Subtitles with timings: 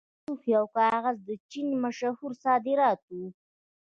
[0.07, 3.25] چای، لوښي او کاغذ د چین مشهور صادرات وو.